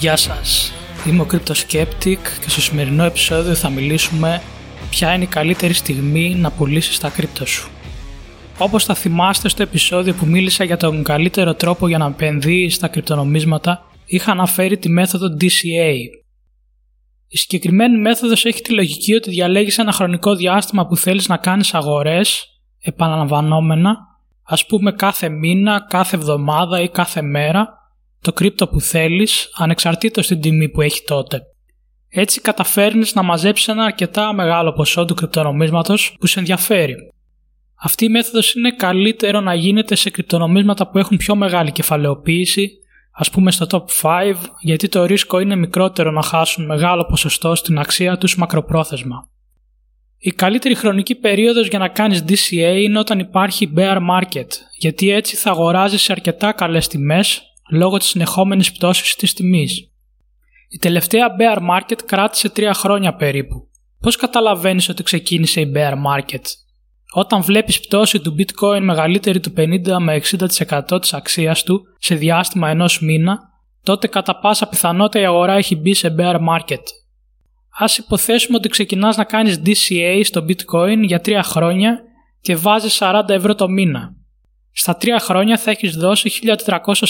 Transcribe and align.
Γεια 0.00 0.16
σας, 0.16 0.72
είμαι 1.06 1.22
ο 1.22 1.26
Skeptic 1.30 2.18
και 2.40 2.48
στο 2.48 2.60
σημερινό 2.60 3.04
επεισόδιο 3.04 3.54
θα 3.54 3.68
μιλήσουμε 3.68 4.42
ποια 4.90 5.14
είναι 5.14 5.24
η 5.24 5.26
καλύτερη 5.26 5.72
στιγμή 5.72 6.34
να 6.34 6.50
πουλήσεις 6.50 6.98
τα 6.98 7.08
κρύπτο 7.08 7.46
σου. 7.46 7.70
Όπως 8.58 8.84
θα 8.84 8.94
θυμάστε 8.94 9.48
στο 9.48 9.62
επεισόδιο 9.62 10.14
που 10.14 10.26
μίλησα 10.26 10.64
για 10.64 10.76
τον 10.76 11.02
καλύτερο 11.02 11.54
τρόπο 11.54 11.88
για 11.88 11.98
να 11.98 12.06
επενδύεις 12.06 12.74
στα 12.74 12.88
κρυπτονομίσματα, 12.88 13.84
είχα 14.06 14.32
αναφέρει 14.32 14.78
τη 14.78 14.88
μέθοδο 14.88 15.26
DCA. 15.40 15.94
Η 17.28 17.36
συγκεκριμένη 17.36 17.98
μέθοδος 17.98 18.44
έχει 18.44 18.62
τη 18.62 18.72
λογική 18.72 19.14
ότι 19.14 19.30
διαλέγεις 19.30 19.78
ένα 19.78 19.92
χρονικό 19.92 20.34
διάστημα 20.34 20.86
που 20.86 20.96
θέλεις 20.96 21.28
να 21.28 21.36
κάνεις 21.36 21.74
αγορές 21.74 22.46
επαναλαμβανόμενα, 22.80 23.96
ας 24.42 24.66
πούμε 24.66 24.92
κάθε 24.92 25.28
μήνα, 25.28 25.86
κάθε 25.88 26.16
εβδομάδα 26.16 26.80
ή 26.80 26.88
κάθε 26.88 27.22
μέρα, 27.22 27.78
το 28.28 28.34
κρύπτο 28.34 28.68
που 28.68 28.80
θέλεις 28.80 29.50
ανεξαρτήτως 29.54 30.26
την 30.26 30.40
τιμή 30.40 30.68
που 30.68 30.80
έχει 30.80 31.02
τότε. 31.04 31.40
Έτσι 32.08 32.40
καταφέρνεις 32.40 33.14
να 33.14 33.22
μαζέψεις 33.22 33.68
ένα 33.68 33.84
αρκετά 33.84 34.32
μεγάλο 34.32 34.72
ποσό 34.72 35.04
του 35.04 35.14
κρυπτονομίσματος 35.14 36.16
που 36.20 36.26
σε 36.26 36.38
ενδιαφέρει. 36.38 36.94
Αυτή 37.82 38.04
η 38.04 38.08
μέθοδος 38.08 38.54
είναι 38.54 38.70
καλύτερο 38.70 39.40
να 39.40 39.54
γίνεται 39.54 39.94
σε 39.94 40.10
κρυπτονομίσματα 40.10 40.90
που 40.90 40.98
έχουν 40.98 41.16
πιο 41.16 41.34
μεγάλη 41.34 41.72
κεφαλαιοποίηση, 41.72 42.70
ας 43.12 43.30
πούμε 43.30 43.50
στο 43.50 43.66
top 43.70 43.84
5, 44.02 44.34
γιατί 44.60 44.88
το 44.88 45.04
ρίσκο 45.04 45.40
είναι 45.40 45.56
μικρότερο 45.56 46.10
να 46.10 46.22
χάσουν 46.22 46.64
μεγάλο 46.64 47.04
ποσοστό 47.04 47.54
στην 47.54 47.78
αξία 47.78 48.18
τους 48.18 48.36
μακροπρόθεσμα. 48.36 49.28
Η 50.18 50.30
καλύτερη 50.30 50.74
χρονική 50.74 51.14
περίοδος 51.14 51.68
για 51.68 51.78
να 51.78 51.88
κάνεις 51.88 52.24
DCA 52.28 52.76
είναι 52.80 52.98
όταν 52.98 53.18
υπάρχει 53.18 53.72
bear 53.76 53.98
market, 54.10 54.48
γιατί 54.78 55.10
έτσι 55.10 55.36
θα 55.36 55.50
αγοράζεις 55.50 56.02
σε 56.02 56.12
αρκετά 56.12 56.52
καλές 56.52 56.88
τιμές 56.88 57.42
λόγω 57.70 57.96
της 57.96 58.08
συνεχόμενης 58.08 58.72
πτώσης 58.72 59.14
της 59.14 59.34
τιμής. 59.34 59.90
Η 60.68 60.78
τελευταία 60.78 61.26
bear 61.38 61.58
market 61.70 61.98
κράτησε 62.06 62.48
3 62.56 62.70
χρόνια 62.74 63.14
περίπου. 63.14 63.68
Πώς 64.00 64.16
καταλαβαίνεις 64.16 64.88
ότι 64.88 65.02
ξεκίνησε 65.02 65.60
η 65.60 65.72
bear 65.74 65.92
market? 65.92 66.42
Όταν 67.12 67.42
βλέπεις 67.42 67.80
πτώση 67.80 68.20
του 68.20 68.34
bitcoin 68.38 68.80
μεγαλύτερη 68.80 69.40
του 69.40 69.52
50 69.56 69.98
με 69.98 70.14
60% 70.14 71.00
της 71.00 71.14
αξίας 71.14 71.62
του 71.62 71.82
σε 71.98 72.14
διάστημα 72.14 72.70
ενός 72.70 73.00
μήνα, 73.00 73.38
τότε 73.82 74.06
κατά 74.06 74.38
πάσα 74.38 74.68
πιθανότητα 74.68 75.20
η 75.20 75.24
αγορά 75.24 75.52
έχει 75.52 75.76
μπει 75.76 75.94
σε 75.94 76.14
bear 76.18 76.36
market. 76.48 76.82
Ας 77.78 77.98
υποθέσουμε 77.98 78.56
ότι 78.56 78.68
ξεκινάς 78.68 79.16
να 79.16 79.24
κάνεις 79.24 79.62
DCA 79.64 80.20
στο 80.24 80.44
bitcoin 80.48 80.98
για 81.02 81.20
3 81.24 81.40
χρόνια 81.42 82.00
και 82.40 82.56
βάζεις 82.56 82.98
40 83.00 83.28
ευρώ 83.28 83.54
το 83.54 83.68
μήνα. 83.68 84.16
Στα 84.80 84.96
3 85.00 85.06
χρόνια 85.20 85.58
θα 85.58 85.70
έχεις 85.70 85.96
δώσει 85.96 86.30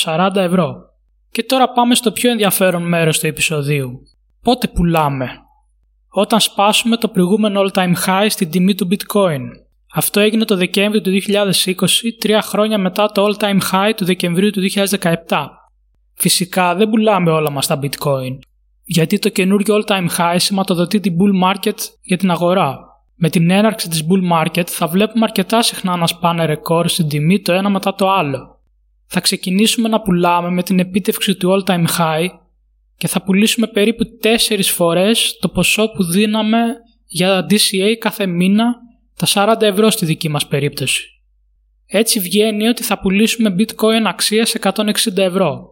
1440 0.05 0.31
ευρώ. 0.35 0.77
Και 1.31 1.43
τώρα 1.43 1.73
πάμε 1.73 1.95
στο 1.95 2.13
πιο 2.13 2.31
ενδιαφέρον 2.31 2.89
μέρος 2.89 3.19
του 3.19 3.27
επεισοδίου. 3.27 4.01
Πότε 4.43 4.69
πουλάμε; 4.69 5.29
Όταν 6.09 6.41
σπάσουμε 6.41 6.97
το 6.97 7.09
προηγούμενο 7.09 7.61
all-time 7.61 7.93
high 8.07 8.27
στην 8.29 8.51
τιμή 8.51 8.75
του 8.75 8.89
bitcoin. 8.91 9.41
Αυτό 9.95 10.21
έγινε 10.21 10.45
το 10.45 10.57
Δεκέμβριο 10.57 11.01
του 11.01 11.11
2020, 11.11 11.75
τρία 12.19 12.43
χρόνια 12.43 12.79
μετά 12.79 13.13
το 13.13 13.25
all-time 13.27 13.61
high 13.73 13.93
του 13.97 14.05
Δεκεμβρίου 14.05 14.51
του 14.51 14.61
2017. 14.61 15.47
Φυσικά 16.15 16.75
δεν 16.75 16.89
πουλάμε 16.89 17.31
όλα 17.31 17.51
μας 17.51 17.67
τα 17.67 17.79
bitcoin, 17.83 18.39
γιατί 18.85 19.19
το 19.19 19.29
καινούριο 19.29 19.77
all-time 19.77 20.09
high 20.17 20.37
σηματοδοτεί 20.37 21.01
την 21.01 21.17
bull 21.19 21.49
market 21.49 21.77
για 22.03 22.17
την 22.17 22.31
αγορά. 22.31 22.88
Με 23.21 23.31
την 23.31 23.51
έναρξη 23.51 23.89
της 23.89 24.05
bull 24.09 24.33
market 24.33 24.67
θα 24.67 24.87
βλέπουμε 24.87 25.25
αρκετά 25.25 25.63
συχνά 25.63 25.97
να 25.97 26.07
σπάνε 26.07 26.45
ρεκόρ 26.45 26.89
στην 26.89 27.09
τιμή 27.09 27.41
το 27.41 27.53
ένα 27.53 27.71
μετά 27.71 27.95
το 27.95 28.11
άλλο. 28.11 28.61
Θα 29.07 29.21
ξεκινήσουμε 29.21 29.89
να 29.89 30.01
πουλάμε 30.01 30.51
με 30.51 30.63
την 30.63 30.79
επίτευξη 30.79 31.35
του 31.35 31.65
all-time 31.65 31.85
high 31.99 32.29
και 32.97 33.09
θα 33.09 33.23
πουλήσουμε 33.23 33.67
περίπου 33.67 34.05
4 34.49 34.61
φορές 34.63 35.37
το 35.41 35.49
ποσό 35.49 35.91
που 35.91 36.05
δίναμε 36.05 36.59
για 37.07 37.47
DCA 37.51 37.95
κάθε 37.99 38.27
μήνα 38.27 38.75
τα 39.17 39.57
40 39.59 39.62
ευρώ 39.62 39.91
στη 39.91 40.07
δική 40.07 40.28
μας 40.28 40.47
περίπτωση. 40.47 41.05
Έτσι 41.87 42.21
βγαίνει 42.21 42.69
ότι 42.69 42.83
θα 42.83 42.99
πουλήσουμε 42.99 43.55
bitcoin 43.59 44.03
αξίας 44.05 44.55
160 44.61 45.17
ευρώ. 45.17 45.67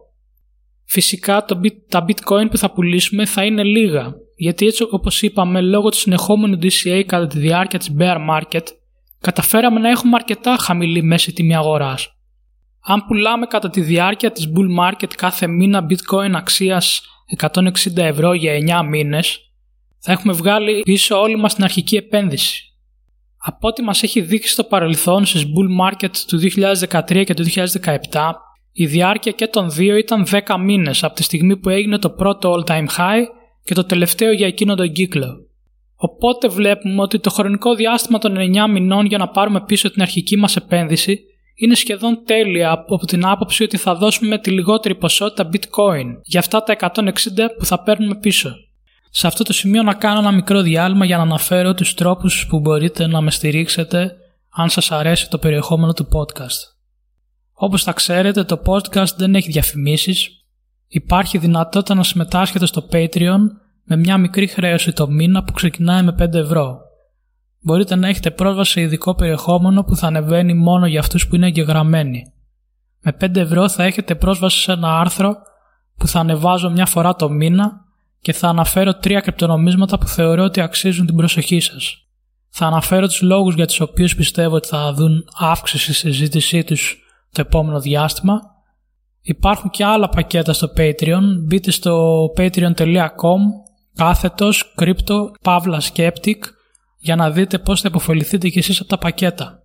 Φυσικά 0.85 1.45
το, 1.45 1.59
τα 1.89 2.05
bitcoin 2.07 2.49
που 2.49 2.57
θα 2.57 2.71
πουλήσουμε 2.71 3.25
θα 3.25 3.45
είναι 3.45 3.63
λίγα, 3.63 4.13
γιατί 4.39 4.65
έτσι 4.65 4.87
όπως 4.89 5.21
είπαμε 5.21 5.61
λόγω 5.61 5.89
του 5.89 5.97
συνεχόμενου 5.97 6.57
DCA 6.61 7.03
κατά 7.05 7.27
τη 7.27 7.39
διάρκεια 7.39 7.79
της 7.79 7.91
bear 7.99 8.17
market, 8.29 8.63
καταφέραμε 9.19 9.79
να 9.79 9.89
έχουμε 9.89 10.15
αρκετά 10.15 10.55
χαμηλή 10.59 11.03
μέση 11.03 11.33
τιμή 11.33 11.55
αγοράς. 11.55 12.11
Αν 12.83 13.05
πουλάμε 13.07 13.45
κατά 13.45 13.69
τη 13.69 13.81
διάρκεια 13.81 14.31
της 14.31 14.47
bull 14.55 14.85
market 14.85 15.13
κάθε 15.15 15.47
μήνα 15.47 15.85
bitcoin 15.89 16.31
αξίας 16.33 17.01
160 17.37 17.71
ευρώ 17.95 18.33
για 18.33 18.81
9 18.83 18.87
μήνες, 18.87 19.39
θα 19.99 20.11
έχουμε 20.11 20.33
βγάλει 20.33 20.81
πίσω 20.81 21.19
όλη 21.19 21.37
μας 21.37 21.55
την 21.55 21.63
αρχική 21.63 21.95
επένδυση. 21.95 22.61
Από 23.37 23.67
ό,τι 23.67 23.81
μας 23.81 24.03
έχει 24.03 24.21
δείξει 24.21 24.51
στο 24.51 24.63
παρελθόν 24.63 25.25
στις 25.25 25.43
bull 25.43 25.91
market 25.91 26.17
του 26.27 26.39
2013 26.39 27.23
και 27.25 27.33
του 27.33 27.43
2017, 27.43 28.31
η 28.71 28.85
διάρκεια 28.85 29.31
και 29.31 29.47
των 29.47 29.71
δύο 29.71 29.95
ήταν 29.95 30.25
10 30.31 30.57
μήνες 30.59 31.03
από 31.03 31.15
τη 31.15 31.23
στιγμή 31.23 31.57
που 31.57 31.69
έγινε 31.69 31.97
το 31.97 32.09
πρώτο 32.09 32.53
all-time 32.53 32.87
high 32.97 33.23
και 33.67 33.73
το 33.73 33.83
τελευταίο 33.83 34.31
για 34.31 34.47
εκείνο 34.47 34.75
τον 34.75 34.91
κύκλο. 34.91 35.45
Οπότε 35.95 36.47
βλέπουμε 36.47 37.01
ότι 37.01 37.19
το 37.19 37.29
χρονικό 37.29 37.75
διάστημα 37.75 38.19
των 38.19 38.35
9 38.37 38.69
μηνών 38.69 39.05
για 39.05 39.17
να 39.17 39.27
πάρουμε 39.27 39.61
πίσω 39.61 39.91
την 39.91 40.01
αρχική 40.01 40.37
μας 40.37 40.55
επένδυση 40.55 41.19
είναι 41.55 41.75
σχεδόν 41.75 42.21
τέλεια 42.25 42.71
από 42.71 42.97
την 42.97 43.25
άποψη 43.25 43.63
ότι 43.63 43.77
θα 43.77 43.95
δώσουμε 43.95 44.37
τη 44.37 44.51
λιγότερη 44.51 44.95
ποσότητα 44.95 45.49
bitcoin 45.53 46.05
για 46.23 46.39
αυτά 46.39 46.63
τα 46.63 46.75
160 46.79 47.11
που 47.57 47.65
θα 47.65 47.83
παίρνουμε 47.83 48.15
πίσω. 48.15 48.55
Σε 49.09 49.27
αυτό 49.27 49.43
το 49.43 49.53
σημείο 49.53 49.83
να 49.83 49.93
κάνω 49.93 50.19
ένα 50.19 50.31
μικρό 50.31 50.61
διάλειμμα 50.61 51.05
για 51.05 51.17
να 51.17 51.23
αναφέρω 51.23 51.73
τους 51.73 51.93
τρόπους 51.93 52.45
που 52.49 52.59
μπορείτε 52.59 53.07
να 53.07 53.21
με 53.21 53.31
στηρίξετε 53.31 54.15
αν 54.49 54.69
σας 54.69 54.91
αρέσει 54.91 55.29
το 55.29 55.37
περιεχόμενο 55.37 55.93
του 55.93 56.07
podcast. 56.13 56.75
Όπως 57.53 57.83
θα 57.83 57.91
ξέρετε 57.91 58.43
το 58.43 58.61
podcast 58.65 59.15
δεν 59.17 59.35
έχει 59.35 59.51
διαφημίσεις, 59.51 60.36
υπάρχει 60.87 61.37
δυνατότητα 61.37 61.93
να 61.95 62.03
συμμετάσχετε 62.03 62.65
στο 62.65 62.87
Patreon 62.91 63.39
με 63.83 63.95
μια 63.95 64.17
μικρή 64.17 64.47
χρέωση 64.47 64.93
το 64.93 65.07
μήνα 65.09 65.43
που 65.43 65.51
ξεκινάει 65.51 66.03
με 66.03 66.15
5 66.19 66.33
ευρώ. 66.33 66.79
Μπορείτε 67.61 67.95
να 67.95 68.07
έχετε 68.07 68.31
πρόσβαση 68.31 68.71
σε 68.71 68.81
ειδικό 68.81 69.15
περιεχόμενο 69.15 69.83
που 69.83 69.95
θα 69.95 70.07
ανεβαίνει 70.07 70.53
μόνο 70.53 70.87
για 70.87 70.99
αυτούς 70.99 71.27
που 71.27 71.35
είναι 71.35 71.45
εγγεγραμμένοι. 71.45 72.33
Με 73.01 73.17
5 73.21 73.35
ευρώ 73.35 73.69
θα 73.69 73.83
έχετε 73.83 74.15
πρόσβαση 74.15 74.59
σε 74.59 74.71
ένα 74.71 74.99
άρθρο 74.99 75.35
που 75.97 76.07
θα 76.07 76.19
ανεβάζω 76.19 76.69
μια 76.69 76.85
φορά 76.85 77.15
το 77.15 77.29
μήνα 77.29 77.85
και 78.21 78.33
θα 78.33 78.47
αναφέρω 78.47 78.93
τρία 78.93 79.19
κρυπτονομίσματα 79.19 79.97
που 79.97 80.07
θεωρώ 80.07 80.43
ότι 80.43 80.61
αξίζουν 80.61 81.05
την 81.05 81.15
προσοχή 81.15 81.59
σας. 81.59 82.07
Θα 82.49 82.65
αναφέρω 82.65 83.07
τους 83.07 83.21
λόγους 83.21 83.55
για 83.55 83.67
τους 83.67 83.79
οποίους 83.79 84.15
πιστεύω 84.15 84.55
ότι 84.55 84.67
θα 84.67 84.93
δουν 84.93 85.25
αύξηση 85.39 85.93
στη 85.93 86.11
συζήτησή 86.11 86.63
τους 86.63 86.97
το 87.31 87.41
επόμενο 87.41 87.79
διάστημα. 87.79 88.41
Υπάρχουν 89.27 89.69
και 89.69 89.83
άλλα 89.83 90.09
πακέτα 90.09 90.53
στο 90.53 90.67
Patreon. 90.77 91.21
Μπείτε 91.45 91.71
στο 91.71 92.25
patreon.com 92.37 93.39
κάθετος 93.95 94.73
crypto 94.79 95.31
pavla 95.43 95.79
skeptic 95.93 96.39
για 96.97 97.15
να 97.15 97.31
δείτε 97.31 97.59
πώς 97.59 97.81
θα 97.81 97.87
υποφεληθείτε 97.89 98.49
κι 98.49 98.57
εσείς 98.57 98.79
από 98.79 98.89
τα 98.89 98.97
πακέτα. 98.97 99.63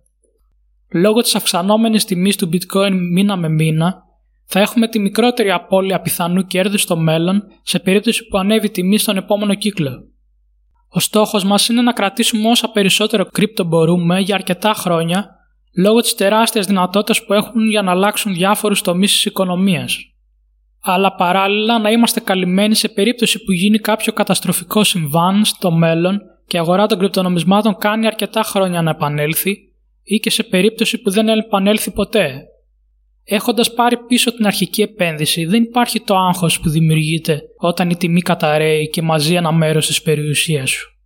Λόγω 0.93 1.21
της 1.21 1.35
αυξανόμενης 1.35 2.05
τιμής 2.05 2.35
του 2.35 2.49
bitcoin 2.53 2.91
μήνα 3.11 3.37
με 3.37 3.49
μήνα, 3.49 4.03
θα 4.45 4.59
έχουμε 4.59 4.87
τη 4.87 4.99
μικρότερη 4.99 5.51
απώλεια 5.51 6.01
πιθανού 6.01 6.41
κέρδους 6.41 6.81
στο 6.81 6.97
μέλλον 6.97 7.43
σε 7.63 7.79
περίπτωση 7.79 8.27
που 8.27 8.37
ανέβει 8.37 8.65
η 8.65 8.71
τιμή 8.71 8.97
στον 8.97 9.17
επόμενο 9.17 9.55
κύκλο. 9.55 9.91
Ο 10.89 10.99
στόχος 10.99 11.43
μας 11.43 11.67
είναι 11.69 11.81
να 11.81 11.93
κρατήσουμε 11.93 12.49
όσα 12.49 12.71
περισσότερο 12.71 13.25
κρύπτο 13.25 13.63
μπορούμε 13.63 14.19
για 14.19 14.35
αρκετά 14.35 14.73
χρόνια 14.73 15.29
λόγω 15.77 15.99
της 15.99 16.15
τεράστιας 16.15 16.65
δυνατότητας 16.65 17.25
που 17.25 17.33
έχουν 17.33 17.69
για 17.69 17.81
να 17.81 17.91
αλλάξουν 17.91 18.33
διάφορους 18.33 18.81
τομείς 18.81 19.11
της 19.11 19.25
οικονομίας. 19.25 19.97
Αλλά 20.81 21.15
παράλληλα 21.15 21.79
να 21.79 21.89
είμαστε 21.89 22.19
καλυμμένοι 22.19 22.75
σε 22.75 22.89
περίπτωση 22.89 23.43
που 23.43 23.51
γίνει 23.51 23.79
κάποιο 23.79 24.13
καταστροφικό 24.13 24.83
συμβάν 24.83 25.45
στο 25.45 25.71
μέλλον 25.71 26.21
και 26.47 26.57
η 26.57 26.59
αγορά 26.59 26.85
των 26.87 26.99
κρυπτονομισμάτων 26.99 27.77
κάνει 27.77 28.05
αρκετά 28.05 28.43
χρόνια 28.43 28.81
να 28.81 28.89
επανέλθει 28.89 29.57
ή 30.03 30.19
και 30.19 30.29
σε 30.29 30.43
περίπτωση 30.43 30.97
που 31.01 31.09
δεν 31.09 31.27
επανέλθει 31.27 31.91
ποτέ 31.91 32.47
Έχοντας 33.25 33.73
πάρει 33.73 33.97
πίσω 33.97 34.33
την 34.35 34.45
αρχική 34.45 34.81
επένδυση, 34.81 35.45
δεν 35.45 35.63
υπάρχει 35.63 35.99
το 35.99 36.15
άγχος 36.15 36.59
που 36.59 36.69
δημιουργείται 36.69 37.41
όταν 37.57 37.89
η 37.89 37.95
τιμή 37.95 38.21
καταραίει 38.21 38.89
και 38.89 39.01
μαζί 39.01 39.33
ένα 39.33 39.51
μέρος 39.51 39.87
της 39.87 40.01
περιουσίας 40.01 40.69
σου. 40.69 40.97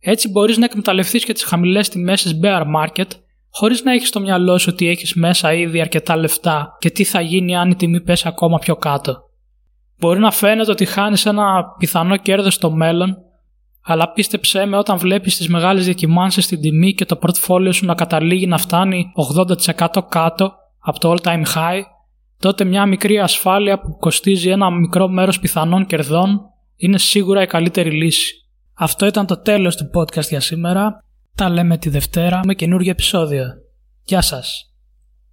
Έτσι 0.00 0.28
μπορείς 0.28 0.56
να 0.56 0.64
εκμεταλλευτείς 0.64 1.24
και 1.24 1.32
τις 1.32 1.42
χαμηλές 1.42 1.88
τιμές 1.88 2.22
της 2.22 2.38
bear 2.42 2.62
market 2.76 3.06
χωρίς 3.56 3.82
να 3.82 3.92
έχεις 3.92 4.08
στο 4.08 4.20
μυαλό 4.20 4.58
σου 4.58 4.68
ότι 4.72 4.88
έχεις 4.88 5.14
μέσα 5.14 5.54
ήδη 5.54 5.80
αρκετά 5.80 6.16
λεφτά 6.16 6.76
και 6.78 6.90
τι 6.90 7.04
θα 7.04 7.20
γίνει 7.20 7.56
αν 7.56 7.70
η 7.70 7.74
τιμή 7.74 8.00
πέσει 8.00 8.28
ακόμα 8.28 8.58
πιο 8.58 8.76
κάτω. 8.76 9.16
Μπορεί 9.98 10.20
να 10.20 10.30
φαίνεται 10.30 10.70
ότι 10.70 10.84
χάνεις 10.84 11.26
ένα 11.26 11.64
πιθανό 11.78 12.16
κέρδος 12.16 12.54
στο 12.54 12.70
μέλλον, 12.70 13.16
αλλά 13.82 14.12
πίστεψέ 14.12 14.66
με 14.66 14.76
όταν 14.76 14.98
βλέπεις 14.98 15.36
τις 15.36 15.48
μεγάλες 15.48 15.84
διακυμάνσεις 15.84 16.44
στην 16.44 16.60
τιμή 16.60 16.94
και 16.94 17.04
το 17.04 17.18
portfolio 17.22 17.74
σου 17.74 17.86
να 17.86 17.94
καταλήγει 17.94 18.46
να 18.46 18.58
φτάνει 18.58 19.12
80% 19.34 19.86
κάτω 20.08 20.52
από 20.78 20.98
το 20.98 21.12
all 21.12 21.26
time 21.26 21.44
high, 21.54 21.82
τότε 22.38 22.64
μια 22.64 22.86
μικρή 22.86 23.18
ασφάλεια 23.18 23.80
που 23.80 23.96
κοστίζει 23.96 24.48
ένα 24.48 24.70
μικρό 24.70 25.08
μέρος 25.08 25.40
πιθανών 25.40 25.86
κερδών 25.86 26.40
είναι 26.76 26.98
σίγουρα 26.98 27.42
η 27.42 27.46
καλύτερη 27.46 27.90
λύση. 27.90 28.34
Αυτό 28.74 29.06
ήταν 29.06 29.26
το 29.26 29.40
τέλος 29.40 29.76
του 29.76 29.90
podcast 29.94 30.28
για 30.28 30.40
σήμερα. 30.40 31.04
Τα 31.36 31.48
λέμε 31.48 31.78
τη 31.78 31.88
Δευτέρα 31.88 32.40
με 32.44 32.54
καινούργιο 32.54 32.90
επεισόδιο. 32.90 33.44
Γεια 34.02 34.20
σας! 34.20 34.73